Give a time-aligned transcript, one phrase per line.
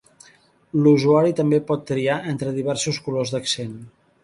[0.85, 3.79] L'usuari també pot triar entre diversos colors d'accent.